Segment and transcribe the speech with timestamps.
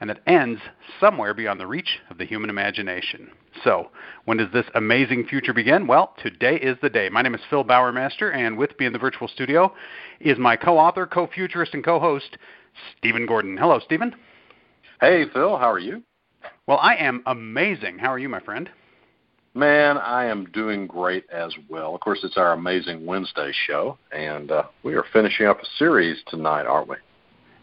[0.00, 0.60] and that ends
[0.98, 3.30] somewhere beyond the reach of the human imagination.
[3.62, 3.90] So,
[4.24, 5.86] when does this amazing future begin?
[5.86, 7.08] Well, today is the day.
[7.10, 9.74] My name is Phil Bowermaster, and with me in the virtual studio
[10.20, 12.38] is my co author, co futurist, and co host,
[12.98, 13.56] Stephen Gordon.
[13.56, 14.14] Hello, Stephen.
[15.00, 16.02] Hey, Phil, how are you?
[16.66, 17.98] Well, I am amazing.
[17.98, 18.70] How are you, my friend?
[19.54, 21.94] Man, I am doing great as well.
[21.94, 26.18] Of course, it's our amazing Wednesday show, and uh, we are finishing up a series
[26.28, 26.96] tonight, aren't we?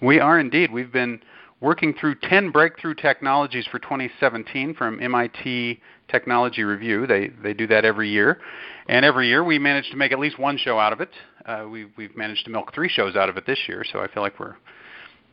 [0.01, 0.71] We are indeed.
[0.71, 1.21] We've been
[1.59, 7.07] working through 10 breakthrough technologies for 2017 from MIT Technology Review.
[7.07, 8.39] They they do that every year,
[8.87, 11.09] and every year we manage to make at least one show out of it.
[11.45, 14.07] Uh, we we've managed to milk three shows out of it this year, so I
[14.07, 14.55] feel like we're,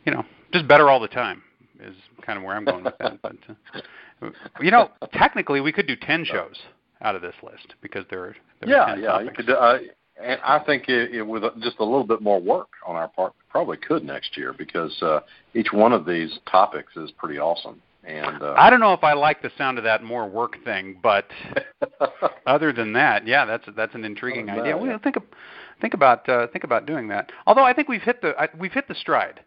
[0.04, 1.42] you know, just better all the time.
[1.80, 3.20] Is kind of where I'm going with that.
[3.20, 3.36] But
[4.22, 4.30] uh,
[4.60, 6.56] you know, technically we could do 10 shows
[7.02, 9.26] out of this list because there are there yeah are 10 yeah topics.
[9.38, 9.54] you could.
[9.54, 9.78] Uh,
[10.22, 13.32] and I think it, it, with just a little bit more work on our part,
[13.50, 15.20] probably could next year because uh,
[15.54, 17.80] each one of these topics is pretty awesome.
[18.06, 20.98] And uh, I don't know if I like the sound of that more work thing,
[21.02, 21.26] but
[22.46, 24.74] other than that, yeah, that's that's an intriguing idea.
[24.74, 24.98] that, Well, yeah.
[24.98, 25.22] think of,
[25.80, 27.30] think about uh, think about doing that.
[27.46, 29.40] Although I think we've hit the I, we've hit the stride.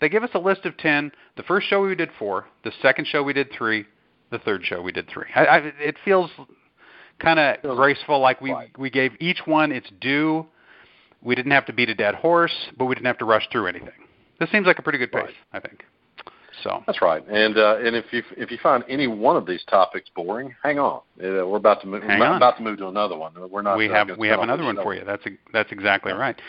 [0.00, 1.10] They give us a list of ten.
[1.36, 2.46] The first show we did four.
[2.62, 3.86] The second show we did three.
[4.30, 5.26] The third show we did three.
[5.34, 6.30] I, I, it feels
[7.18, 10.46] kind of graceful, like we we gave each one its due.
[11.22, 13.66] We didn't have to beat a dead horse, but we didn't have to rush through
[13.66, 13.90] anything.
[14.38, 15.34] This seems like a pretty good pace, Right.
[15.52, 15.84] I think.
[16.62, 17.26] So That's right.
[17.28, 20.78] And uh, and if you if you find any one of these topics boring, hang
[20.78, 21.00] on.
[21.22, 22.02] Uh, we're about to move.
[22.02, 22.36] Hang we're on.
[22.36, 23.32] about to move to another one.
[23.50, 23.76] We're not.
[23.76, 25.04] we uh, have we have another one for you.
[25.04, 25.22] That's
[25.52, 26.18] that's exactly Yeah.
[26.18, 26.40] right.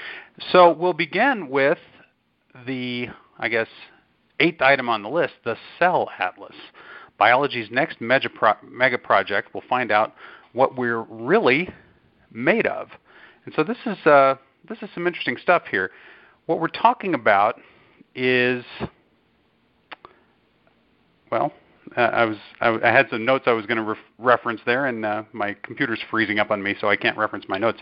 [0.51, 1.77] So we'll begin with
[2.65, 3.07] the
[3.37, 3.67] I guess
[4.39, 6.55] eighth item on the list, the Cell Atlas.
[7.17, 10.13] Biology's next mega, pro- mega project will find out
[10.53, 11.69] what we're really
[12.31, 12.89] made of.
[13.45, 14.35] And so this is uh,
[14.67, 15.91] this is some interesting stuff here.
[16.45, 17.59] What we're talking about
[18.15, 18.63] is
[21.31, 21.51] well,
[21.95, 24.85] uh, I was I, I had some notes I was going to ref- reference there,
[24.85, 27.79] and uh, my computer's freezing up on me, so I can't reference my notes.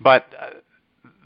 [0.00, 0.50] But uh,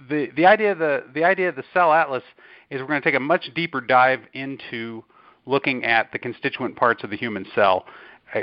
[0.08, 2.22] the the idea of the the idea of the cell atlas
[2.70, 5.04] is we're going to take a much deeper dive into
[5.46, 7.86] looking at the constituent parts of the human cell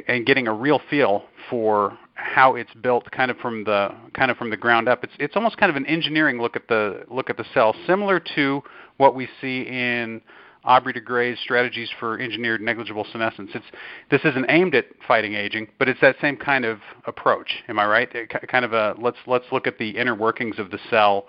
[0.08, 4.38] and getting a real feel for how it's built kind of from the kind of
[4.38, 7.30] from the ground up it's it's almost kind of an engineering look at the look
[7.30, 8.62] at the cell similar to
[8.98, 10.22] what we see in
[10.68, 13.52] Aubrey de Grey's strategies for engineered negligible senescence.
[13.56, 13.66] It's
[14.12, 17.64] this isn't aimed at fighting aging, but it's that same kind of approach.
[17.70, 18.14] Am I right?
[18.14, 21.28] It, kind of a let's let's look at the inner workings of the cell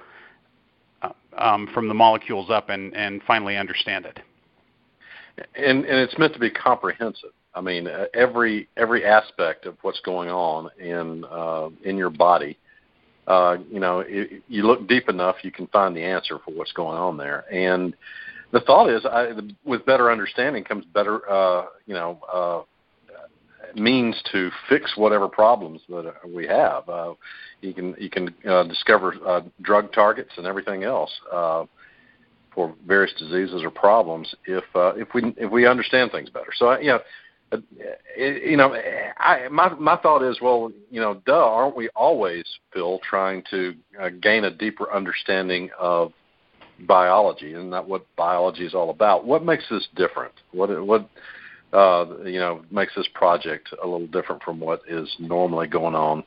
[1.02, 4.18] uh, um, from the molecules up and and finally understand it.
[5.54, 7.30] and and it's meant to be comprehensive.
[7.58, 12.56] I mean, uh, every every aspect of what's going on in uh, in your body.
[13.26, 16.72] Uh, you know, i you look deep enough, you can find the answer for what's
[16.72, 17.44] going on there.
[17.52, 17.94] And
[18.52, 19.32] the thought is, I,
[19.64, 22.62] with better understanding comes better, uh, you know, uh,
[23.74, 26.88] means to fix whatever problems that we have.
[26.88, 27.14] Uh,
[27.60, 31.10] you can you can uh, discover uh, drug targets and everything else.
[31.32, 31.64] Uh,
[32.54, 36.50] for various diseases or problems if uh, if we if we understand things better.
[36.56, 36.78] So uh,
[37.52, 37.62] you know,
[38.18, 38.76] uh, you know,
[39.18, 43.74] I my my thought is, well, you know, duh, aren't we always, Phil, trying to
[44.00, 46.12] uh, gain a deeper understanding of
[46.86, 49.24] biology and not what biology is all about?
[49.24, 50.32] What makes this different?
[50.52, 51.08] What what
[51.72, 56.24] uh, you know makes this project a little different from what is normally going on?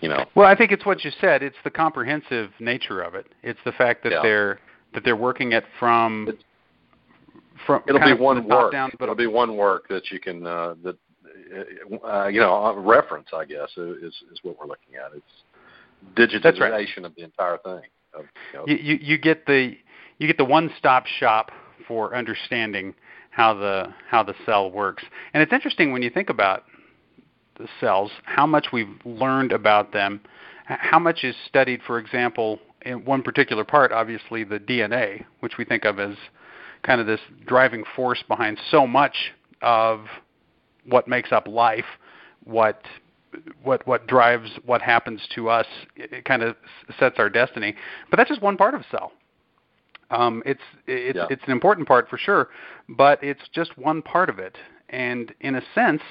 [0.00, 1.44] You know, Well, I think it's what you said.
[1.44, 3.26] It's the comprehensive nature of it.
[3.44, 4.22] It's the fact that Yeah.
[4.22, 4.58] they're
[4.94, 6.44] that they're working it from It's-
[7.66, 8.72] from it'll be one work.
[8.72, 10.96] down, but it'll be one work that you can uh, that
[12.04, 13.28] uh, you know uh, reference.
[13.34, 15.12] I guess is is what we're looking at.
[15.14, 15.24] It's
[16.14, 17.04] digitization right.
[17.04, 17.82] of the entire thing.
[18.14, 19.76] Of, you know, you, you you get the
[20.18, 21.50] you get the one-stop shop
[21.86, 22.94] for understanding
[23.30, 25.02] how the how the cell works.
[25.34, 26.64] And it's interesting when you think about
[27.58, 30.20] the cells, how much we've learned about them,
[30.64, 35.64] how much is studied, for example, in one particular part, obviously the DNA, which we
[35.64, 36.14] think of as
[36.82, 40.06] kind of this driving force behind so much of
[40.86, 41.84] what makes up life,
[42.44, 42.82] what
[43.62, 45.66] what what drives what happens to us.
[45.96, 46.56] It, it kind of
[46.98, 47.74] sets our destiny.
[48.10, 49.12] But that's just one part of a cell.
[50.10, 51.26] Um, it's it's Yeah.
[51.30, 52.48] it's an important part for sure,
[52.88, 54.56] but it's just one part of it.
[54.90, 56.02] And in a sense,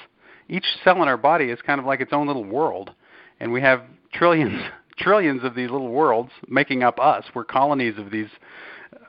[0.50, 2.92] each cell in our body is kind of like its own little world,
[3.40, 3.84] and we have
[4.14, 4.62] trillions
[4.98, 7.26] trillions of these little worlds making up us.
[7.36, 8.30] We're colonies of these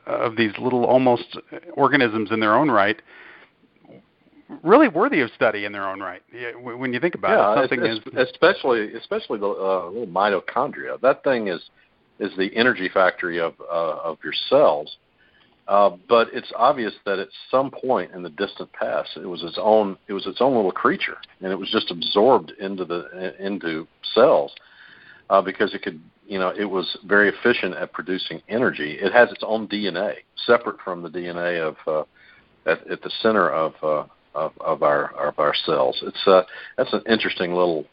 [0.06, 1.38] of these little almost
[1.75, 3.00] organisms in their own right.
[4.62, 6.23] Really worthy of study in their own right.
[6.61, 7.99] When you think about yeah, it, something is
[8.29, 11.00] especially especially the uh, little mitochondria.
[11.00, 11.61] That thing is
[12.19, 14.96] is the energy factory of uh, of your cells.
[15.69, 19.58] Uh, but it's obvious that at some point in the distant past, it was its
[19.58, 23.87] own it was its own little creature, and it was just absorbed into the into
[24.14, 24.52] cells
[25.32, 28.99] uh, because it could you know it was very efficient at producing energy.
[29.00, 33.50] It has its own DNA separate from the DNA of uh, at, at the center
[33.50, 35.99] of, uh, of of our of our cells.
[36.02, 36.43] It's uh,
[36.76, 37.87] that's an interesting little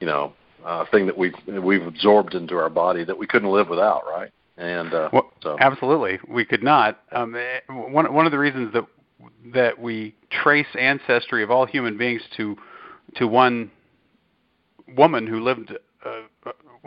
[0.00, 0.32] you know
[0.64, 4.30] uh, thing that we've we've absorbed into our body that we couldn't live without, right?
[4.56, 5.58] And uh, well, so.
[5.60, 7.02] absolutely, we could not.
[7.12, 8.86] Um, eh, one one of the reasons that
[9.52, 12.56] that we trace ancestry of all human beings to
[13.16, 13.70] to one
[14.96, 15.72] woman who lived
[16.04, 16.22] uh, uh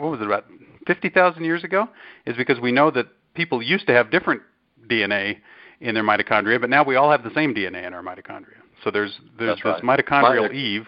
[0.00, 0.46] what was it about
[0.86, 1.88] fifty thousand years ago
[2.26, 4.42] is because we know that people used to have different
[4.88, 5.36] DNA
[5.80, 8.58] in their mitochondria, but now we all have the same DNA in our mitochondria.
[8.84, 10.04] So there's there's That's this right.
[10.04, 10.86] mitochondrial Eve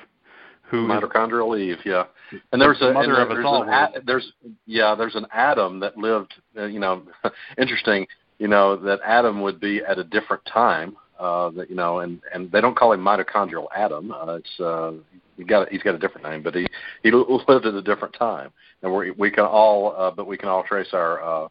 [0.72, 2.04] who mitochondrial Eve, yeah.
[2.52, 3.62] And there's a mother and of there's us all.
[3.62, 4.32] An, there's
[4.66, 6.34] yeah, there's an Adam that lived.
[6.56, 7.02] Uh, you know,
[7.58, 8.06] interesting.
[8.38, 10.96] You know that Adam would be at a different time.
[11.22, 14.10] Uh, that you know, and and they don't call him mitochondrial Adam.
[14.10, 14.92] Uh, it's uh,
[15.36, 16.66] he got he's got a different name, but he
[17.04, 18.50] he lived at a different time,
[18.82, 21.48] and we we can all uh, but we can all trace our uh,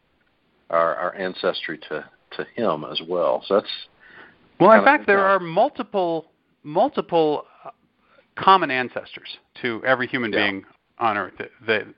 [0.68, 2.04] our our ancestry to
[2.36, 3.42] to him as well.
[3.46, 3.70] So that's
[4.60, 4.72] well.
[4.72, 6.26] In fact, there are multiple
[6.62, 7.46] multiple
[8.36, 10.50] common ancestors to every human yeah.
[10.50, 10.64] being
[10.98, 11.40] on Earth.
[11.66, 11.94] The,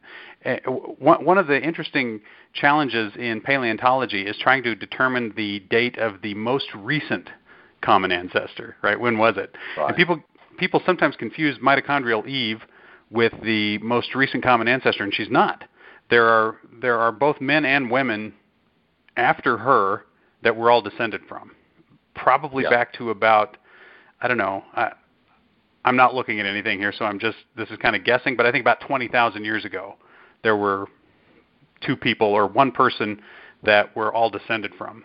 [0.47, 2.21] uh, one of the interesting
[2.53, 7.31] challenges in paleontology is trying to determine the date of the most recent
[7.85, 8.77] common ancestor.
[8.83, 8.99] Right?
[8.99, 9.55] When was it?
[9.77, 9.89] Right.
[9.89, 10.23] And people
[10.59, 12.61] people sometimes confuse mitochondrial Eve
[13.11, 15.65] with the most recent common ancestor, and she's not.
[16.11, 18.35] There are there are both men and women
[19.17, 20.07] after her
[20.43, 21.53] that we're all descended from,
[22.15, 22.71] probably yeah.
[22.71, 23.57] back to about
[24.21, 24.65] I don't know.
[24.75, 24.93] I,
[25.85, 28.47] I'm not looking at anything here, so I'm just this is kind of guessing, but
[28.47, 29.97] I think about 20,000 years ago,
[30.43, 30.87] there were
[31.83, 33.21] two people or one person
[33.63, 35.05] that we're all descended from.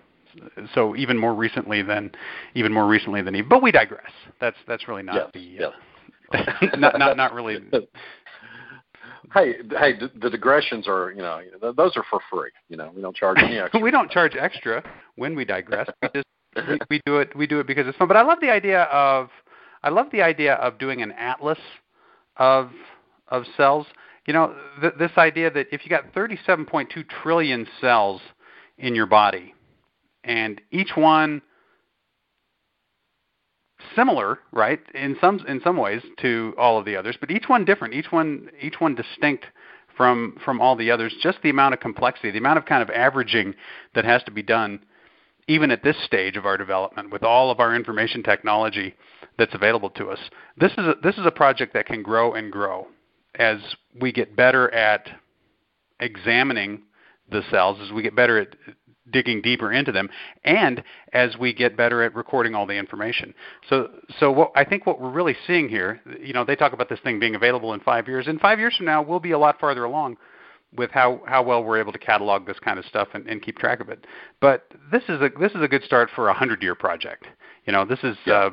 [0.74, 2.12] So even more recently than
[2.56, 3.50] even more recently than Eve.
[3.50, 4.12] But we digress.
[4.40, 6.44] That's that's really not the uh,
[6.78, 7.58] not not not really.
[9.34, 11.42] hey, hey, the digressions are, you know,
[11.76, 12.52] those are for free.
[12.70, 13.80] You know, we don't charge any extra.
[13.80, 14.84] we don't charge extra
[15.16, 15.90] when we digress.
[16.02, 16.28] We just
[16.68, 18.08] we, we do it we do it because it's fun.
[18.08, 19.30] But I love the idea of
[19.84, 21.60] I love the idea of doing an atlas
[22.38, 22.72] of
[23.30, 23.88] of cells.
[24.26, 28.22] You know, th- this idea that if you got 37.2 trillion cells
[28.78, 29.56] in your body,
[30.30, 31.42] and each one
[33.96, 37.66] similar, right, in some in some ways to all of the others, but each one
[37.66, 39.46] different, each one each one distinct
[39.98, 41.16] from from all the others.
[41.22, 43.56] Just the amount of complexity, the amount of kind of averaging
[43.96, 44.80] that has to be done,
[45.48, 48.94] even at this stage of our development, with all of our information technology
[49.40, 50.20] that's available to us.
[50.58, 52.88] This is a, this is a project that can grow and grow
[53.34, 53.58] as
[54.00, 55.10] we get better at
[56.00, 56.84] examining
[57.32, 58.56] the cells, as we get better at
[59.12, 60.10] digging deeper into them,
[60.44, 63.34] and as we get better at recording all the information.
[63.70, 63.90] So,
[64.20, 67.00] so what I think what we're really seeing here, you know, they talk about this
[67.04, 68.28] thing being available in five years.
[68.28, 70.18] In five years from now, we'll be a lot farther along
[70.76, 73.58] with how, how well we're able to catalog this kind of stuff and, and keep
[73.58, 74.06] track of it.
[74.40, 77.26] But this is a this is a good start for a hundred year project.
[77.66, 78.34] You know, this is yeah.
[78.34, 78.50] uh,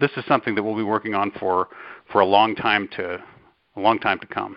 [0.00, 1.68] this is something that we'll be working on for
[2.10, 3.22] for a long time to
[3.76, 4.56] a long time to come.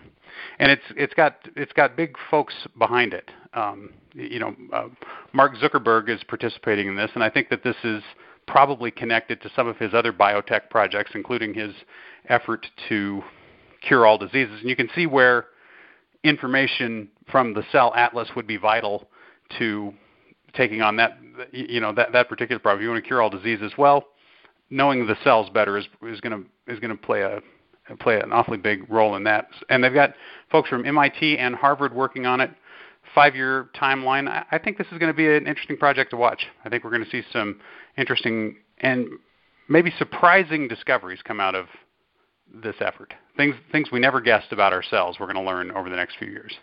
[0.60, 3.30] And it's it's got it's got big folks behind it.
[3.54, 4.88] Um, you know, uh,
[5.34, 8.04] Mark Zuckerberg is participating in this, and I think that this is
[8.48, 11.74] probably connected to some of his other biotech projects, including his
[12.30, 13.22] effort to
[13.82, 14.60] cure all diseases.
[14.62, 15.48] And you can see where
[16.24, 19.08] information from the cell atlas would be vital
[19.60, 19.94] to
[20.54, 21.18] taking on that
[21.52, 22.82] you know that that particular problem.
[22.82, 23.74] If You want to cure all diseases.
[23.78, 24.08] Well,
[24.70, 27.42] knowing the cells better is is going to is going to play a
[27.96, 29.48] play an awfully big role in that.
[29.70, 30.14] And they've got
[30.52, 32.52] folks from MIT and Harvard working on it.
[33.16, 34.28] Five-year timeline.
[34.52, 36.46] I, think this is going to be an interesting project to watch.
[36.66, 37.60] I think we're going to see some
[37.98, 39.08] interesting and
[39.70, 41.68] maybe surprising discoveries come out of
[42.54, 43.14] this effort.
[43.36, 45.18] Things things we never guessed about ourselves.
[45.20, 46.54] We're going to learn over the next few years.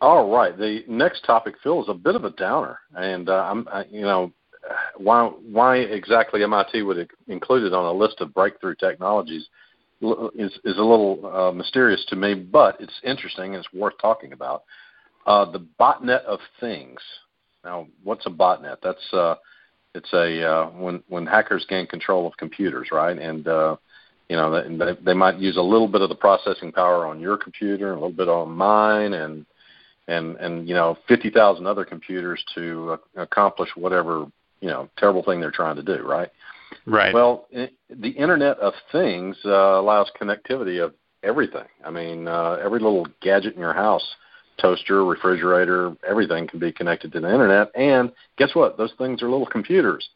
[0.00, 0.56] All right.
[0.56, 4.02] The next topic, Phil, is a bit of a downer, and uh, I'm, I, you
[4.02, 4.32] know,
[4.96, 9.48] why why exactly MIT would include it on a list of breakthrough technologies
[10.00, 14.32] is is a little uh, mysterious to me, but it's interesting and it's worth talking
[14.32, 14.64] about.
[15.26, 17.00] Uh, the botnet of things.
[17.64, 18.78] Now, what's a botnet?
[18.82, 19.34] That's uh,
[19.94, 23.18] it's a uh, when when hackers gain control of computers, right?
[23.18, 23.76] And uh,
[24.28, 27.36] you know, they, they might use a little bit of the processing power on your
[27.36, 29.44] computer, a little bit on mine, and
[30.06, 34.26] and and you know, fifty thousand other computers to uh, accomplish whatever
[34.60, 36.30] you know terrible thing they're trying to do, right?
[36.86, 37.14] Right.
[37.14, 41.66] Well, it, the Internet of Things uh, allows connectivity of everything.
[41.84, 44.04] I mean, uh, every little gadget in your house,
[44.60, 47.70] toaster, refrigerator, everything can be connected to the Internet.
[47.74, 48.76] And guess what?
[48.76, 50.08] Those things are little computers,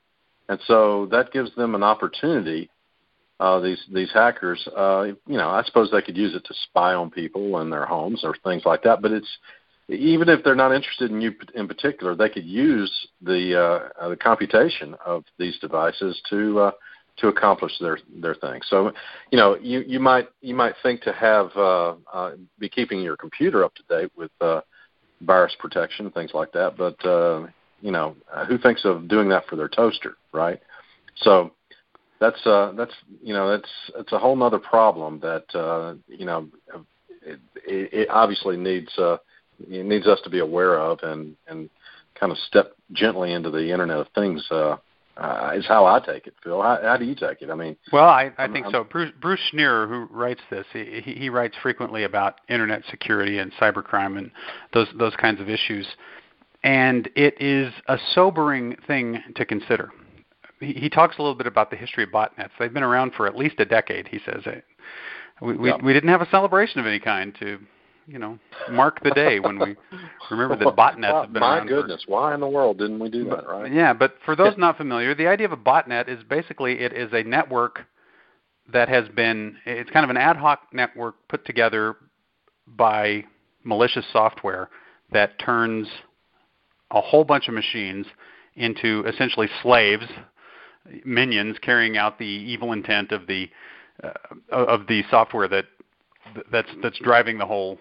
[0.49, 2.71] and so that gives them an opportunity
[3.43, 6.95] uh, these these hackers, uh, you know, I suppose they could use it to spy
[6.95, 9.03] on people in their homes or things like that.
[9.03, 9.27] But it's
[9.89, 14.17] even if they're not interested in you in particular, they could use the uh, the
[14.17, 16.71] computation of these devices to uh,
[17.19, 18.61] to accomplish their their thing.
[18.69, 18.93] So,
[19.31, 23.17] you know, you you might you might think to have uh, uh, be keeping your
[23.17, 24.61] computer up to date with uh,
[25.23, 26.77] virus protection, things like that.
[26.77, 27.47] But uh,
[27.81, 28.17] you know,
[28.49, 30.61] who thinks of doing that for their toaster, right?
[31.17, 31.53] So
[32.21, 36.49] that's uh, that's you know that's it's a whole other problem that uh, you know
[37.21, 39.17] it, it obviously needs uh,
[39.69, 41.69] it needs us to be aware of and and
[42.19, 44.47] kind of step gently into the Internet of Things.
[44.51, 44.77] Uh,
[45.19, 46.63] uh, is how I take it, Phil.
[46.63, 47.51] How, how do you take it?
[47.51, 48.85] I mean, well, I, I think I'm, so.
[48.85, 54.17] Bruce, Bruce Schneier, who writes this, he, he writes frequently about internet security and cybercrime
[54.17, 54.31] and
[54.73, 55.87] those those kinds of issues,
[56.65, 59.93] and it is a sobering thing to consider
[60.63, 62.51] he, he talks a little bit about the history of botnets.
[62.59, 64.09] They've been around for at least a decade.
[64.09, 64.43] He says
[65.41, 65.77] we we, yeah.
[65.83, 67.59] we didn't have a celebration of any kind to
[68.07, 68.39] you know
[68.71, 69.77] mark the day when we
[70.31, 71.67] remember that botnets have been My around.
[71.67, 73.73] My goodness, for, why in the world didn't we do that, right?
[73.73, 77.13] Yeah, but for those not familiar, the idea of a botnet is basically it is
[77.13, 77.81] a network
[78.73, 81.97] that has been it's kind of an ad hoc network put together
[82.67, 83.25] by
[83.65, 84.69] malicious software
[85.13, 85.89] that turns
[86.91, 88.07] a whole bunch of machines
[88.57, 90.05] into essentially slaves
[91.05, 93.49] minions carrying out the evil intent of the
[94.03, 94.11] uh,
[94.51, 95.65] of the software that
[96.51, 97.79] that's that's driving the whole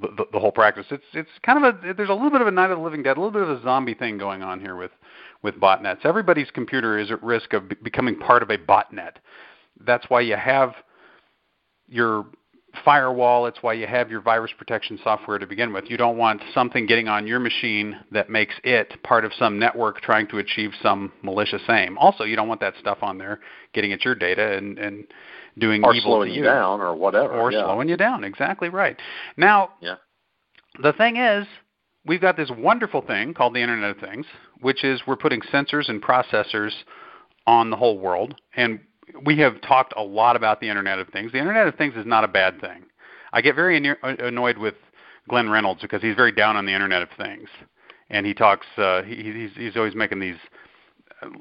[0.00, 0.86] the, the whole practice.
[0.90, 3.02] It's it's kind of a there's a little bit of a Night of the Living
[3.02, 4.92] Dead, a little bit of a zombie thing going on here with
[5.42, 6.04] with botnets.
[6.04, 9.16] Everybody's computer is at risk of becoming part of a botnet.
[9.84, 10.74] That's why you have
[11.88, 12.26] your
[12.84, 13.46] firewall.
[13.46, 15.90] It's why you have your virus protection software to begin with.
[15.90, 20.00] You don't want something getting on your machine that makes it part of some network
[20.00, 21.98] trying to achieve some malicious aim.
[21.98, 23.40] Also, you don't want that stuff on there
[23.74, 25.06] getting at your data and, and
[25.58, 27.32] doing or evil slowing to you down or whatever.
[27.32, 27.64] Or yeah.
[27.64, 28.24] slowing you down.
[28.24, 28.96] Exactly right.
[29.36, 29.96] Now, yeah.
[30.82, 31.46] the thing is,
[32.06, 34.26] we've got this wonderful thing called the Internet of Things,
[34.60, 36.72] which is we're putting sensors and processors
[37.46, 38.80] on the whole world, and
[39.24, 41.32] we have talked a lot about the Internet of Things.
[41.32, 42.84] The Internet of Things is not a bad thing.
[43.32, 44.74] I get very annoyed with
[45.28, 47.48] Glenn Reynolds because he's very down on the Internet of Things,
[48.10, 48.66] and he talks.
[48.76, 50.46] Uh, he, he's he's always making these uh,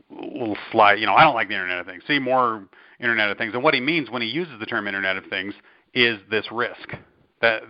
[0.09, 0.99] little slide.
[0.99, 2.03] You know, I don't like the Internet of Things.
[2.07, 2.67] See more
[2.99, 5.53] Internet of Things, and what he means when he uses the term Internet of Things
[5.93, 6.93] is this risk.
[7.41, 7.63] That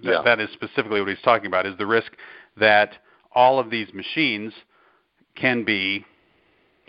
[0.00, 0.22] yeah.
[0.24, 1.66] that is specifically what he's talking about.
[1.66, 2.12] Is the risk
[2.56, 2.94] that
[3.32, 4.52] all of these machines
[5.34, 6.04] can be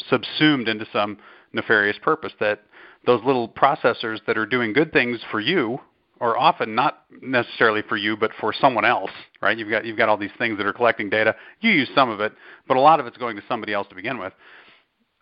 [0.09, 1.17] subsumed into some
[1.53, 2.61] nefarious purpose that
[3.05, 5.79] those little processors that are doing good things for you
[6.19, 9.11] or often not necessarily for you but for someone else
[9.41, 9.57] right?
[9.57, 11.35] You've got you've got all these things that are collecting data.
[11.61, 12.33] You use some of it
[12.67, 14.33] but a lot of it's going to somebody else to begin with.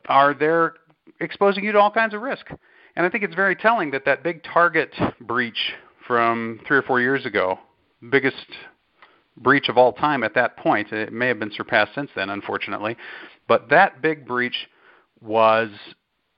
[0.08, 0.76] Are there
[1.20, 2.48] exposing you to all kinds of risk?
[2.96, 5.74] And i think it's very telling that that big Target breach
[6.08, 7.60] from 3 or 4 years ago
[8.10, 8.48] biggest
[9.38, 12.96] breach of all time at that point it may have been surpassed since then unfortunately
[13.48, 14.68] but that big breach
[15.22, 15.70] was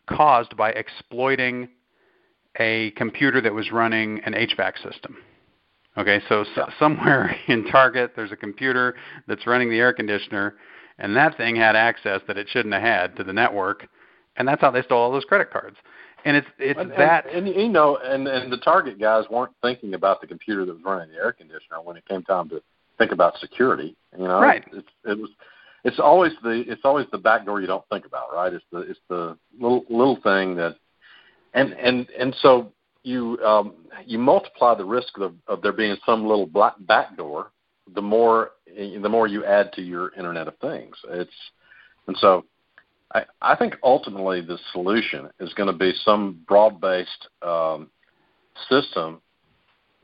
[0.08, 1.70] caused by exploiting
[2.58, 5.18] a computer that was running an HVAC system.
[5.98, 8.96] Okay, so, so somewhere in Target there's a computer
[9.28, 10.56] that's running the air conditioner,
[10.98, 13.88] and that thing had access that it shouldn't have had to the network,
[14.38, 15.78] and that's how they stole all those credit cards.
[16.26, 19.54] And it's it's and, that and, and you know, and and the Target guys weren't
[19.62, 22.62] thinking about the computer that was running the air conditioner when it came time to
[22.98, 23.96] think about security.
[24.18, 24.66] You know, right?
[24.74, 25.30] It's, it was
[25.84, 28.54] it's always the it's always the back door you don't think about, right?
[28.54, 30.76] It's the it's the little little thing that,
[31.54, 32.72] and and and so
[33.04, 33.74] you um,
[34.06, 37.52] you multiply the risk of, of there being some little black back door,
[37.96, 40.96] the more the more you add to your Internet of Things.
[41.10, 41.32] It's
[42.08, 42.46] and so
[43.14, 47.90] I I think ultimately the solution is going to be some broad based um,
[48.70, 49.22] system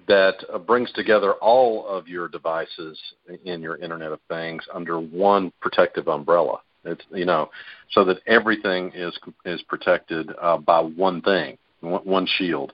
[0.08, 3.00] that uh, brings together all of your devices
[3.44, 6.60] in your Internet of Things under one protective umbrella.
[6.86, 7.50] It's you know,
[7.92, 12.74] so that everything is is protected uh, by one thing, one, one shield.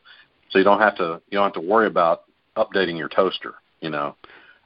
[0.50, 2.24] So you don't have to you don't have to worry about
[2.58, 4.16] updating your toaster, you know,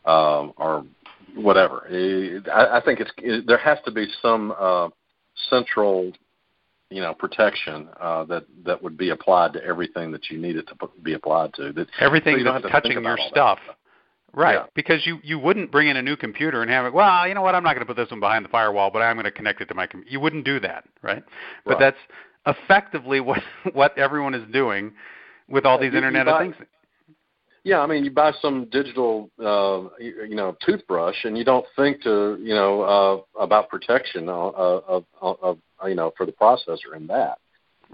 [0.06, 0.86] um, or
[1.36, 1.88] whatever.
[2.52, 4.90] I, I think it's it, there has to be some uh,
[5.50, 6.12] central
[6.90, 10.68] you know protection uh, that that would be applied to everything that you need it
[10.68, 11.72] to be applied to.
[11.74, 13.60] That everything so that's touching your stuff.
[13.66, 13.76] stuff.
[14.36, 14.66] Right, Yeah.
[14.76, 16.94] because you you wouldn't bring in a new computer and have it.
[16.94, 17.56] Well, you know what?
[17.56, 19.62] I'm not going to put this one behind the firewall, but I'm going to connect
[19.62, 19.88] it to my.
[19.88, 20.04] Com-.
[20.08, 21.24] You wouldn't do that, right?
[21.66, 21.94] But Right.
[22.46, 23.42] that's effectively what
[23.74, 24.92] what everyone is doing
[25.48, 26.68] with all these you- you Internet buy- of Things.
[27.64, 31.66] Yeah, I mean, you buy some digital, uh, you, you know, toothbrush, and you don't
[31.76, 36.32] think to, you know, uh, about protection of, of, of, of, you know, for the
[36.32, 37.40] processor in that.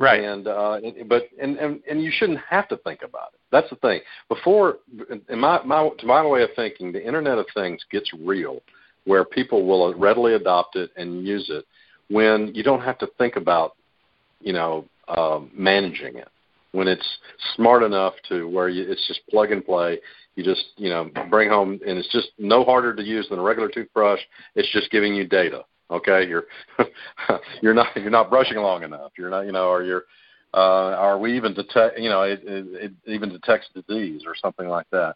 [0.01, 0.24] Right.
[0.24, 3.39] And uh, and- but and, and and you shouldn't have to think about it.
[3.51, 4.00] That's the thing.
[4.29, 4.77] Before,
[5.29, 8.62] in my my to my way of thinking, the Internet of Things gets real,
[9.05, 11.65] where people will readily adopt it and use it
[12.10, 13.75] when you don't have to think about,
[14.39, 16.29] you know, um, managing it.
[16.72, 17.08] When it's
[17.55, 20.00] smart enough to where you, it's just plug and play.
[20.36, 23.43] You just you know bring home, and it's just no harder to use than a
[23.43, 24.22] regular toothbrush.
[24.55, 25.63] It's just giving you data.
[25.91, 26.45] Okay, you're
[27.62, 29.12] you're not you're not brushing long enough.
[29.17, 30.03] You're not you know, or you're
[30.53, 32.65] uh, or we even detect you know it, it,
[33.05, 35.15] it even detects disease or something like that.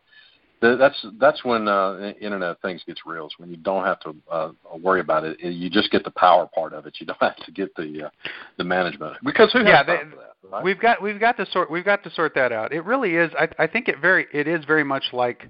[0.61, 3.27] That's that's when uh, Internet of Things gets real.
[3.27, 4.51] Is when you don't have to uh,
[4.81, 5.39] worry about it.
[5.39, 6.95] You just get the power part of it.
[6.99, 8.09] You don't have to get the uh,
[8.57, 10.05] the management because who Yeah, they- that?
[10.51, 10.63] Right?
[10.63, 12.71] We've got we've got to sort we've got to sort that out.
[12.71, 13.31] It really is.
[13.37, 15.49] I, I think it very it is very much like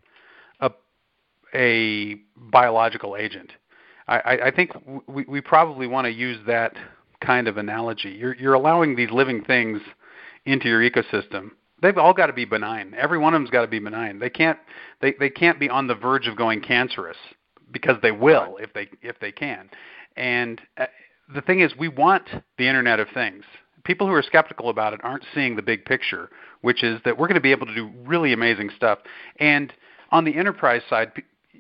[0.61, 0.71] a
[1.53, 3.51] a biological agent.
[4.07, 4.71] I, I, think
[5.07, 6.75] we, we probably want to use that
[7.21, 8.11] kind of analogy.
[8.11, 9.81] You're you're allowing these living things
[10.45, 11.51] into your ecosystem.
[11.81, 12.93] They've all got to be benign.
[12.97, 14.19] Every one of them's got to be benign.
[14.19, 14.59] They can't
[15.01, 17.17] they, they can't be on the verge of going cancerous
[17.71, 19.69] because they will if they if they can.
[20.15, 20.85] And uh,
[21.33, 23.43] the thing is, we want the Internet of Things.
[23.83, 26.29] People who are skeptical about it aren't seeing the big picture,
[26.61, 28.99] which is that we're going to be able to do really amazing stuff.
[29.39, 29.71] And
[30.11, 31.11] on the enterprise side,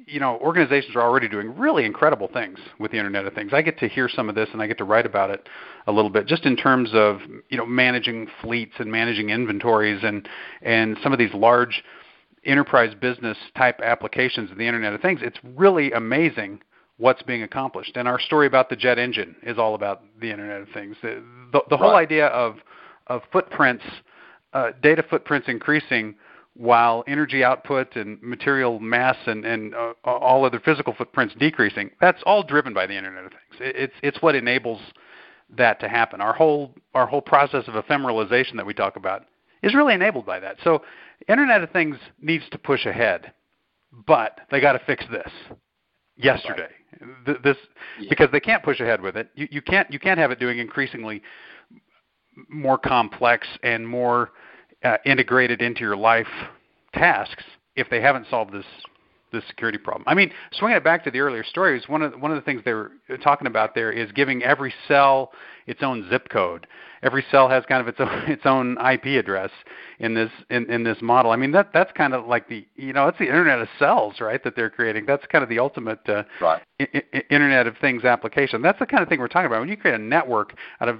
[0.07, 3.53] you know, organizations are already doing really incredible things with the Internet of Things.
[3.53, 5.47] I get to hear some of this, and I get to write about it
[5.87, 10.27] a little bit, just in terms of you know managing fleets and managing inventories and
[10.61, 11.83] and some of these large
[12.45, 15.21] enterprise business type applications of the Internet of Things.
[15.23, 16.61] It's really amazing
[16.97, 17.97] what's being accomplished.
[17.97, 20.95] And our story about the jet engine is all about the Internet of Things.
[21.01, 22.03] The, the, the whole Right.
[22.03, 22.57] idea of
[23.07, 23.83] of footprints,
[24.53, 26.15] uh, data footprints increasing
[26.57, 31.91] while energy output and material mass and, and uh, all other physical footprints decreasing.
[31.99, 33.61] That's all driven by the Internet of Things.
[33.61, 34.79] It, it's it's what enables
[35.57, 36.21] that to happen.
[36.21, 39.25] Our whole our whole process of ephemeralization that we talk about
[39.63, 40.55] is really enabled by that.
[40.63, 40.81] So
[41.27, 43.33] Internet of Things needs to push ahead,
[44.07, 45.31] but they got to fix this
[46.15, 46.69] yesterday.
[47.25, 47.57] Th- This
[47.99, 48.07] Yeah.
[48.09, 49.29] because they can't push ahead with it.
[49.35, 51.21] You, you can't you can't have it doing increasingly
[52.49, 54.31] more complex and more
[54.83, 56.27] uh, integrated into your life
[56.93, 57.43] tasks
[57.75, 58.65] if they haven't solved this
[59.31, 60.03] this security problem.
[60.07, 62.41] I mean, swinging it back to the earlier stories, one of the, one of the
[62.41, 65.31] things they were talking about there is giving every cell
[65.67, 66.67] its own zip code.
[67.03, 69.51] Every cell has kind of its own its own IP address
[69.99, 71.31] in this in, in this model.
[71.31, 74.21] I mean, that that's kind of like the you know it's the Internet of Cells,
[74.21, 74.41] right?
[74.43, 75.05] That they're creating.
[75.05, 76.61] That's kind of the ultimate uh, Right.
[76.79, 78.61] I- I- Internet of Things application.
[78.61, 79.59] That's the kind of thing we're talking about.
[79.59, 80.99] When you create a network out of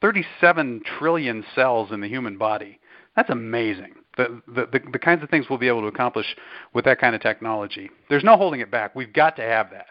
[0.00, 2.78] 37 trillion cells in the human body,
[3.16, 3.94] that's amazing.
[4.16, 6.26] The, the, the, the kinds of things we'll be able to accomplish
[6.72, 7.90] with that kind of technology.
[8.08, 8.94] There's no holding it back.
[8.94, 9.86] We've got to have that.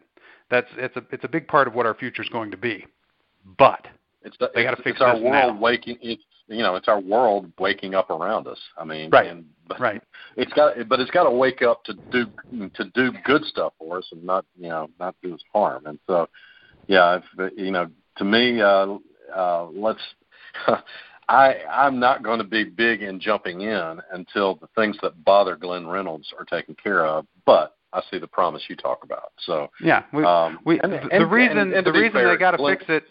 [0.50, 2.86] That's it's a it's a big part of what our future is going to be.
[3.58, 3.88] But
[4.24, 5.60] It's the, They gotta fix it's our world now.
[5.60, 5.98] waking.
[6.02, 8.60] It's you know, it's our world waking up around us.
[8.78, 9.30] I mean, Right.
[9.30, 10.02] And, but right,
[10.38, 12.26] It's got, but it's got to wake up to do
[12.76, 15.86] to do good stuff for us and not you know not do us harm.
[15.86, 16.30] And so,
[16.88, 18.98] yeah, if, you know, to me, uh,
[19.36, 20.02] uh, let's.
[21.30, 25.56] I I'm not going to be big in jumping in until the things that bother
[25.56, 27.26] Glenn Reynolds are taken care of.
[27.46, 29.32] But I see the promise you talk about.
[29.46, 30.04] So yeah.
[30.12, 32.66] We, um, we, and- the, and- the reason and- the reason fair, they got to
[32.66, 33.04] fix it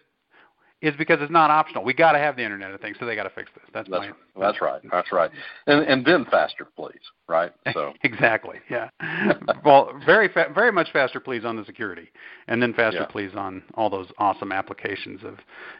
[0.83, 1.85] is because it's not optional.
[1.85, 3.63] We got to have the Internet of Things, so they got to fix this.
[3.73, 4.83] That's, That's my that's right.
[4.91, 5.31] That's right.
[5.67, 7.01] And and then faster, please.
[7.29, 7.53] Right.
[7.73, 8.57] So exactly.
[8.69, 8.91] Yeah.
[9.65, 12.11] well, very fa- very much faster, please, on the security,
[12.49, 13.07] and then faster, Yeah.
[13.07, 15.39] please, on all those awesome applications of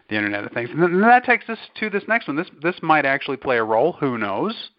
[0.09, 0.71] the Internet of Things.
[0.71, 2.37] And then that takes us to this next one.
[2.37, 3.93] This this might actually play a role.
[3.95, 4.71] Who knows?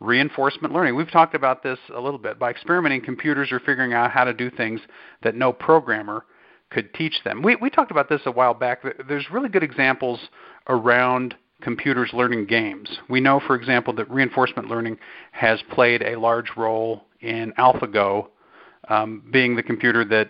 [0.00, 0.96] Reinforcement learning.
[0.96, 2.38] We've talked about this a little bit.
[2.38, 4.80] By experimenting, computers are figuring out how to do things
[5.22, 6.26] that no programmer
[6.70, 7.42] could teach them.
[7.42, 8.82] We we talked about this a while back.
[9.08, 10.20] There's really good examples
[10.68, 12.98] around computers learning games.
[13.08, 14.98] We know, for example, that reinforcement learning
[15.32, 18.28] has played a large role in AlphaGo,
[18.88, 20.28] um, being the computer that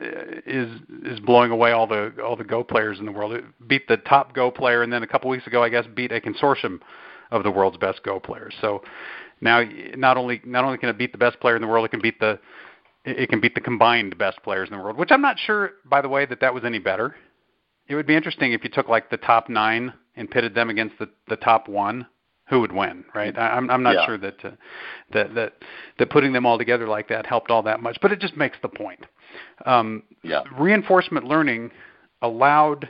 [0.00, 0.06] uh,
[0.46, 0.70] is
[1.04, 3.32] is blowing away all the all the Go players in the world.
[3.32, 6.12] It beat the top Go player, and then a couple weeks ago, I guess, beat
[6.12, 6.80] a consortium
[7.30, 8.54] of the world's best Go players.
[8.60, 8.82] So
[9.40, 9.62] now,
[9.96, 12.00] not only not only can it beat the best player in the world, it can
[12.00, 12.38] beat the
[13.04, 14.96] it can beat the combined best players in the world.
[14.96, 17.14] Which I'm not sure, by the way, that that was any better
[17.90, 20.96] it would be interesting if you took like the top nine and pitted them against
[20.98, 22.06] the the top one.
[22.48, 23.36] Who would win, right?
[23.36, 24.06] I'm I'm not Yeah.
[24.06, 24.50] sure that uh,
[25.12, 25.52] that that
[25.98, 28.56] that putting them all together like that helped all that much, but it just makes
[28.62, 29.06] the point.
[29.66, 30.42] Um, Yeah.
[30.56, 31.70] reinforcement learning
[32.22, 32.88] allowed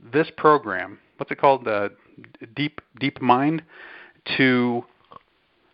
[0.00, 1.90] this program, what's it called, uh,
[2.56, 3.62] Deep Deep Mind,
[4.36, 4.84] to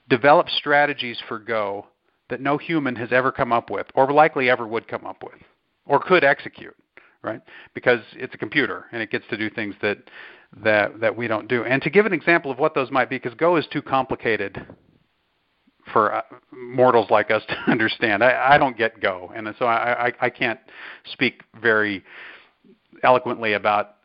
[0.08, 1.86] develop strategies for Go
[2.30, 5.40] that no human has ever come up with, or likely ever would come up with,
[5.86, 6.76] or could execute,
[7.22, 7.40] right?
[7.74, 9.98] Because it's a computer and it gets to do things that
[10.62, 11.64] that that we don't do.
[11.64, 14.66] And to give an example of what those might be, because Go is too complicated
[15.92, 18.22] for uh, mortals like us to understand.
[18.22, 20.60] I, I don't get Go, and so I, I, I can't
[21.12, 22.04] speak very
[23.02, 23.96] eloquently about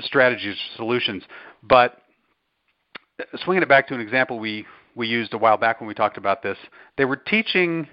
[0.00, 1.22] strategies solutions.
[1.62, 1.98] But
[3.44, 6.16] swinging it back to an example we we used a while back when we talked
[6.16, 6.58] about this,
[6.96, 7.88] they were teaching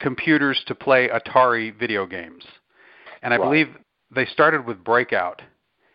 [0.00, 2.44] computers to play Atari video games,
[3.22, 3.46] and I Right.
[3.46, 3.76] believe
[4.10, 5.42] they started with Breakout,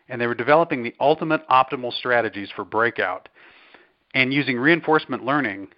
[0.08, 3.28] and they were developing the ultimate optimal strategies for Breakout,
[4.14, 5.68] and using reinforcement learning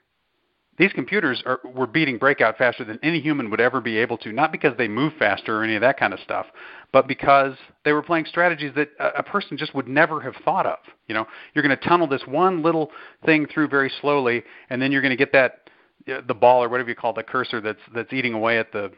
[0.81, 4.33] these computers are, were beating breakout faster than any human would ever be able to,
[4.33, 6.47] not because they move faster or any of that kind of stuff,
[6.93, 10.67] but because they were playing strategies that a, a person just would never have thought
[10.67, 10.79] of.
[11.09, 12.91] You know, you're going to tunnel this one little
[13.25, 15.71] thing through very slowly, and then you're going to get that
[16.09, 18.91] uh, the ball or whatever you call the cursor that's that's eating away at the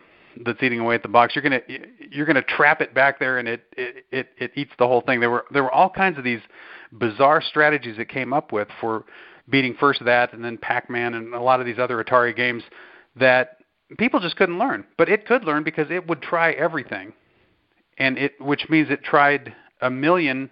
[0.45, 1.35] that's eating away at the box.
[1.35, 1.61] You're gonna
[2.11, 5.21] you're gonna trap it back there, and it it it, it eats the whole thing.
[5.21, 6.41] There were there were all kinds of these
[6.93, 9.05] bizarre strategies that came up with for
[9.49, 12.63] beating first that and then Pac-Man and a lot of these other Atari games
[13.17, 13.59] that
[13.99, 14.85] people just couldn't learn.
[14.97, 17.13] But it could learn because it would try everything,
[17.99, 20.51] and it which means it tried a million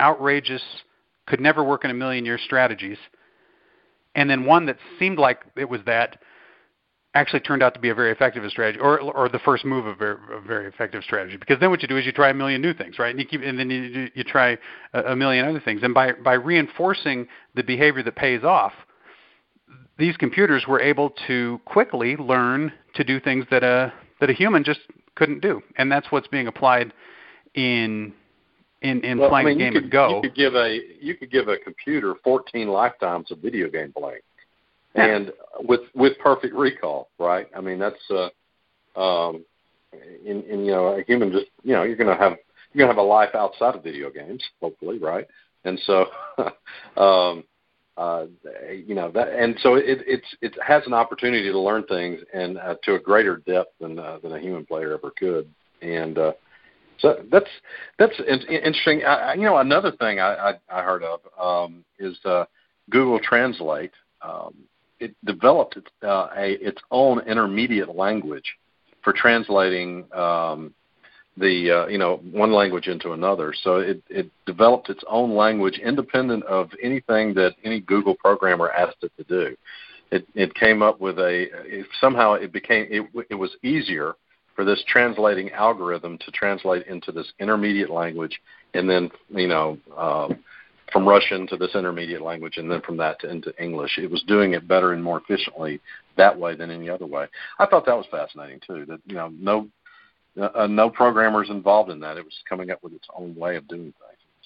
[0.00, 0.62] outrageous,
[1.26, 2.98] could never work in a million year strategies,
[4.14, 6.18] and then one that seemed like it was that
[7.14, 9.94] actually turned out to be a very effective strategy, or or the first move of
[9.94, 11.36] a very, a very effective strategy.
[11.36, 13.10] Because then what you do is you try a million new things, right?
[13.10, 14.58] And you keep, and then you you try
[14.92, 15.82] a, a million other things.
[15.82, 18.72] And by by reinforcing the behavior that pays off,
[19.98, 24.62] these computers were able to quickly learn to do things that a that a human
[24.64, 24.80] just
[25.18, 25.60] couldn't do.
[25.76, 26.92] And that's what's being applied
[27.54, 28.12] in
[28.82, 30.16] in in well, playing I mean, the game you could, of Go.
[30.16, 34.20] You could give a you could give a computer 14 lifetimes of video game playing,
[34.94, 35.16] Yeah.
[35.16, 37.48] and with with perfect recall, right?
[37.54, 39.44] I mean, that's uh, um,
[40.24, 42.36] in, in you know a human just you know you're gonna have
[42.72, 45.26] you're gonna have a life outside of video games, hopefully, right?
[45.64, 46.06] And so,
[46.96, 47.42] um,
[47.98, 48.26] uh,
[48.72, 52.56] you know that, and so it it's it has an opportunity to learn things and
[52.58, 55.48] uh, to a greater depth than uh, than a human player ever could,
[55.82, 56.32] and uh,
[56.98, 57.50] so that's
[57.98, 59.04] that's in- interesting.
[59.04, 62.44] I, you know, another thing I, I, I heard of um, is uh,
[62.90, 63.92] Google Translate.
[64.22, 64.54] Um,
[65.00, 68.56] it developed its, uh, a, its own intermediate language
[69.02, 70.74] for translating um,
[71.38, 73.54] the uh, you know one language into another.
[73.62, 79.02] So it, it developed its own language independent of anything that any Google programmer asked
[79.02, 79.56] it to do.
[80.10, 84.14] It, it came up with a it, somehow it became it, it was easier
[84.54, 88.40] for this translating algorithm to translate into this intermediate language,
[88.74, 90.38] and then you know um,
[90.92, 93.98] from Russian to this intermediate language, and then from that to into English.
[93.98, 95.80] It was doing it better and more efficiently
[96.16, 97.26] that way than any other way.
[97.58, 98.84] I thought that was fascinating too.
[98.86, 99.68] That you know no
[100.40, 102.16] uh, no programmers involved in that.
[102.16, 103.94] It was coming up with its own way of doing things.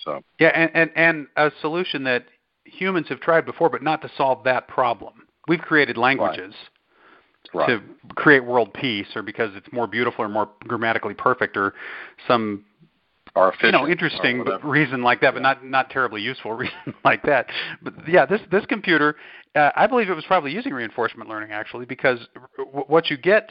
[0.04, 2.24] So Yeah, and, and, and a solution that
[2.64, 5.26] humans have tried before, but not to solve that problem.
[5.48, 6.54] We've created languages
[7.52, 7.68] right.
[7.68, 7.82] to
[8.14, 11.74] create world peace, or because it's more beautiful or more grammatically perfect, or
[12.28, 12.64] some
[13.34, 17.22] or you know interesting but reason like that, but not not terribly useful reason like
[17.24, 17.46] that.
[17.82, 19.16] But yeah, this this computer,
[19.54, 22.20] uh, I believe it was probably using reinforcement learning actually, because
[22.58, 23.50] w- what you get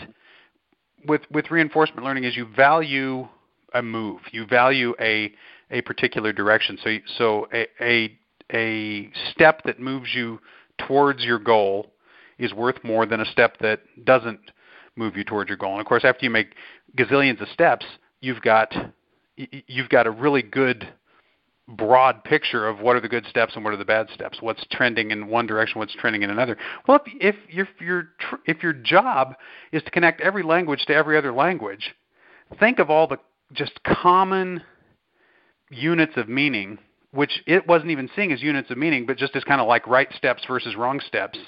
[1.08, 3.28] with with reinforcement learning is you value
[3.74, 5.34] a move, you value a
[5.70, 6.78] a particular direction.
[6.84, 8.18] So so a a
[8.54, 10.40] a step that moves you
[10.78, 11.94] towards your goal
[12.38, 14.40] is worth more than a step that doesn't
[14.96, 15.72] move you towards your goal.
[15.72, 16.56] And of course, after you make
[16.98, 17.86] gazillions of steps,
[18.20, 18.74] you've got
[19.38, 20.88] you've got a really good
[21.78, 24.42] broad picture of what are the good steps and what are the bad steps.
[24.42, 26.58] What's trending in one direction, what's trending in another.
[26.88, 28.10] Well, if if your if your
[28.46, 29.36] if your job
[29.72, 31.96] is to connect every language to every other language,
[32.60, 33.18] think of all the
[33.54, 34.64] just common
[35.70, 36.78] units of meaning,
[37.12, 39.88] which it wasn't even seeing as units of meaning, but just as kind of like
[39.88, 41.40] right steps versus wrong steps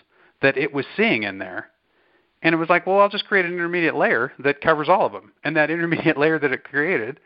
[0.41, 1.69] that it was seeing in there.
[2.41, 5.13] And it was like, well, I'll just create an intermediate layer that covers all of
[5.13, 5.31] them.
[5.43, 7.19] And that intermediate layer that it created,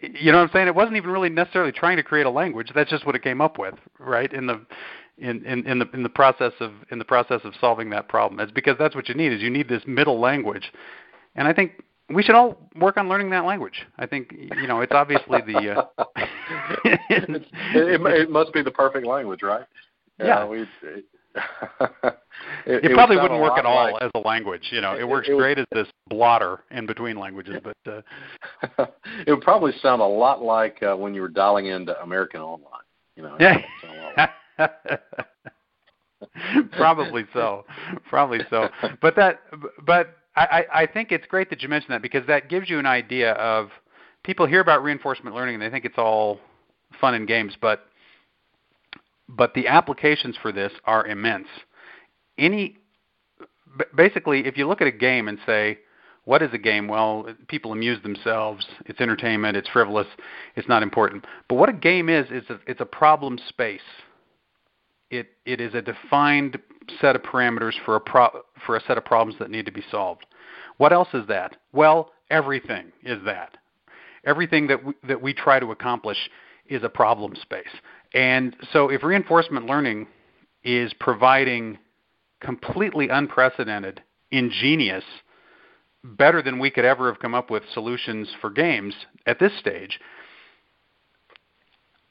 [0.00, 0.68] you know what I'm saying?
[0.68, 2.70] It wasn't even really necessarily trying to create a language.
[2.74, 4.32] That's just what it came up with, right?
[4.32, 4.64] In the
[5.18, 8.40] in, in, in the in the process of in the process of solving that problem.
[8.40, 10.72] It's because that's what you need is you need this middle language.
[11.36, 13.86] And I think we should all work on learning that language.
[13.98, 15.86] I think you know it's obviously the.
[15.98, 16.04] Uh,
[16.84, 17.42] it,
[17.74, 19.66] it, it, must be the perfect language, right?
[20.18, 20.46] Yeah.
[20.46, 20.66] We,
[22.66, 24.68] it, it, probably wouldn't work at all like, as a language.
[24.70, 28.00] You know, it works great as this blotter in between languages, but uh,
[29.26, 32.82] it would probably sound a lot like uh, when you were dialing into American Online.
[33.16, 33.36] You know.
[33.38, 34.28] Yeah.
[36.72, 37.64] probably so.
[38.08, 38.68] Probably so.
[39.00, 39.40] But that,
[39.84, 42.86] but I, I think it's great that you mentioned that because that gives you an
[42.86, 43.70] idea of
[44.24, 46.40] people hear about reinforcement learning and they think it's all
[47.00, 47.86] fun and games, but
[49.28, 51.48] but the applications for this are immense.
[52.36, 52.76] Any
[53.96, 55.78] basically, if you look at a game and say,
[56.24, 56.88] what is a game?
[56.88, 58.66] Well, people amuse themselves.
[58.86, 59.56] It's entertainment.
[59.56, 60.06] It's frivolous.
[60.56, 61.26] It's not important.
[61.48, 63.80] But what a game is is a, it's a problem space.
[65.10, 66.58] It it is a defined
[67.00, 68.28] set of parameters for a pro,
[68.66, 70.26] for a set of problems that need to be solved.
[70.78, 71.56] What else is that?
[71.72, 73.56] Well, everything is that.
[74.24, 76.30] Everything that we, that we try to accomplish
[76.66, 77.68] is a problem space.
[78.14, 80.06] And so if reinforcement learning
[80.62, 81.78] is providing
[82.40, 85.04] completely unprecedented, ingenious,
[86.04, 88.94] better than we could ever have come up with solutions for games
[89.26, 89.98] at this stage,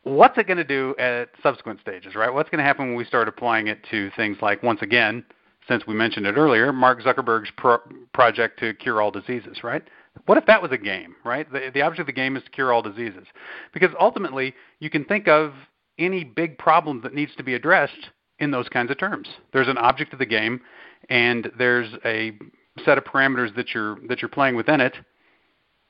[0.02, 2.34] what's it going to do at subsequent stages, right?
[2.34, 5.24] What's going to happen when we start applying it to things like, once again,
[5.68, 7.80] since we mentioned it earlier, Mark Zuckerberg's pro-
[8.14, 9.84] project to cure all diseases, right?
[10.26, 11.50] What if that was a game, right?
[11.52, 13.26] The, the object of the game is to cure all diseases.
[13.74, 15.54] Because ultimately, you can think of
[15.98, 19.30] any big problem that needs to be addressed in those kinds of terms.
[19.54, 20.60] There's an object of the game,
[21.10, 22.34] and there's a
[22.86, 24.96] set of parameters that you're that you're playing within it,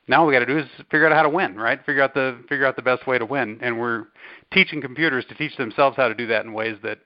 [0.07, 1.83] now all we got to do is figure out how to win, right?
[1.85, 4.05] Figure out the figure out the best way to win, and we're
[4.51, 6.99] teaching computers to teach themselves how to do that in ways that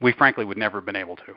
[0.00, 1.34] we frankly would never have been able to.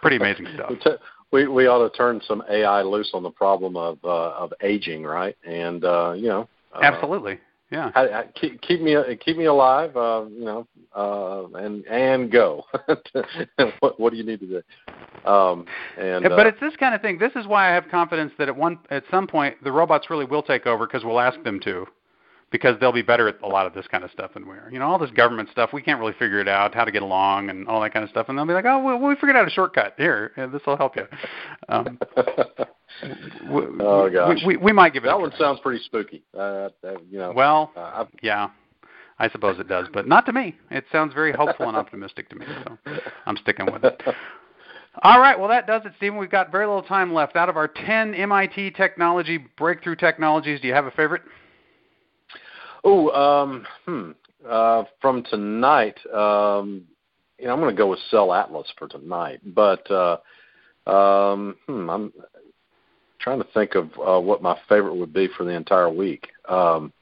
[0.00, 0.98] Pretty amazing stuff.
[1.32, 5.02] we we ought to turn some AI loose on the problem of uh, of aging,
[5.02, 5.36] right?
[5.44, 7.90] And uh, you know, uh, absolutely, yeah.
[7.94, 12.64] I, I, keep keep me keep me alive, uh, you know, uh, and and go.
[13.80, 15.28] what what do you need to do?
[15.28, 15.66] Um,
[15.98, 17.18] and, but uh, it's this kind of thing.
[17.18, 20.24] This is why I have confidence that at one at some point the robots really
[20.24, 21.86] will take over because we'll ask them to,
[22.52, 24.68] because they'll be better at a lot of this kind of stuff than we are.
[24.70, 27.02] You know, all this government stuff we can't really figure it out, how to get
[27.02, 29.34] along and all that kind of stuff, and they'll be like, oh, well, we figured
[29.34, 30.30] out a shortcut here.
[30.52, 31.06] This will help you.
[31.68, 31.98] Um,
[33.02, 35.08] we, oh gosh, we, we, we might give it.
[35.08, 36.22] That one sounds pretty spooky.
[36.38, 36.68] Uh,
[37.10, 37.32] you know.
[37.34, 38.50] Well, uh, yeah.
[39.18, 40.54] I suppose it does, but not to me.
[40.70, 42.76] It sounds very hopeful and optimistic to me, so
[43.24, 44.02] I'm sticking with it.
[45.02, 46.18] All right, well, that does it, Stephen.
[46.18, 47.36] We've got very little time left.
[47.36, 51.22] Out of our 10 MIT technology breakthrough technologies, do you have a favorite?
[52.84, 54.10] Oh, um, hmm.
[54.48, 56.84] Uh, from tonight, um,
[57.38, 59.40] you know, I'm going to go with Cell Atlas for tonight.
[59.44, 60.18] But uh,
[60.88, 62.12] um, hmm, I'm
[63.18, 66.28] trying to think of uh, what my favorite would be for the entire week.
[66.48, 66.92] Um,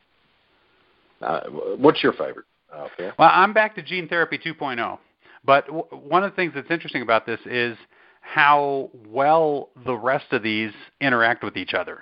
[1.20, 1.40] uh,
[1.76, 2.46] what's your favorite?
[2.72, 4.98] Uh, well, I'm back to Gene Therapy 2.0.
[5.44, 7.76] But w- one of the things that's interesting about this is
[8.20, 12.00] how well the rest of these interact with each other.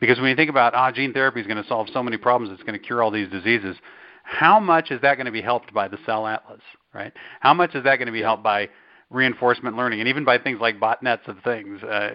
[0.00, 2.52] Because when you think about, ah, gene therapy is going to solve so many problems,
[2.52, 3.76] it's going to cure all these diseases,
[4.22, 6.60] how much is that going to be helped by the Cell Atlas,
[6.92, 7.12] right?
[7.40, 8.68] How much is that going to be helped by
[9.14, 12.10] reinforcement learning and even by things like botnets of things, uh,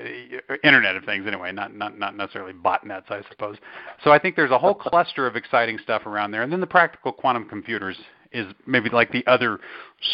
[0.64, 3.58] Internet of Things anyway, not, not, not necessarily botnets, I suppose.
[4.04, 6.44] So I think there's a whole cluster of exciting stuff around there.
[6.44, 7.98] And then the practical quantum computers
[8.32, 9.60] is maybe like the other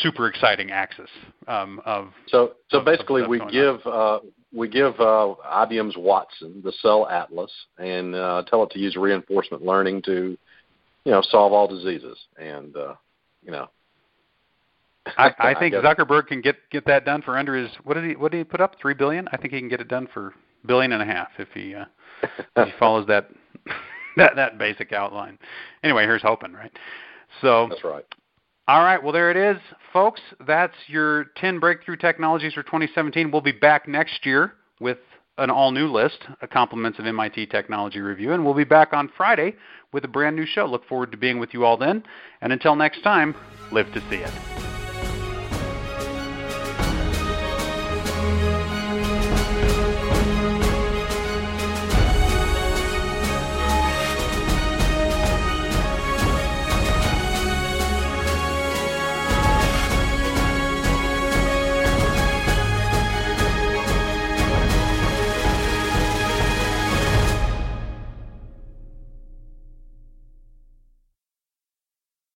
[0.02, 1.10] super exciting axis
[1.48, 2.10] um, of.
[2.28, 4.20] So so of, basically, of we give uh,
[4.54, 9.64] we give uh, IBM's Watson the Cell Atlas and uh, tell it to use reinforcement
[9.64, 10.38] learning to,
[11.04, 12.96] you know, solve all diseases, and uh,
[13.44, 13.70] you know.
[15.18, 18.06] I, I think I Zuckerberg can get get that done for under his what did
[18.06, 19.28] he what did he put up three billion?
[19.32, 20.34] I think he can get it done for
[20.66, 21.86] billion and a half if he uh,
[22.56, 23.30] if he follows that
[24.18, 25.38] that that basic outline.
[25.84, 26.72] Anyway, here's hoping, right?
[27.42, 28.06] So That's right.
[28.68, 29.62] All right, well there it is,
[29.94, 30.22] folks.
[30.48, 33.30] That's your 10 breakthrough technologies for 2017.
[33.30, 34.98] We'll be back next year with
[35.38, 39.12] an all new list, a compliments of MIT Technology Review, and we'll be back on
[39.16, 39.56] Friday
[39.92, 40.66] with a brand new show.
[40.66, 42.04] Look forward to being with you all then.
[42.42, 43.36] And until next time,
[43.72, 44.75] live to see it.